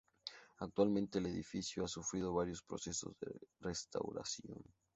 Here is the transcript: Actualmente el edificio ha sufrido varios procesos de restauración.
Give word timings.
Actualmente 0.57 1.19
el 1.19 1.27
edificio 1.27 1.85
ha 1.85 1.87
sufrido 1.87 2.33
varios 2.33 2.63
procesos 2.63 3.15
de 3.19 3.39
restauración. 3.59 4.57